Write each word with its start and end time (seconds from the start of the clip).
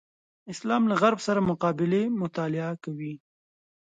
اسلام 0.53 0.83
له 0.91 0.95
غرب 1.01 1.19
سره 1.27 1.39
مقابلې 1.49 2.03
مطالعه 2.21 2.73
کوي. 2.83 3.13